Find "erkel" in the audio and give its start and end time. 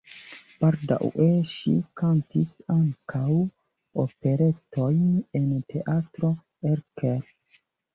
6.77-7.27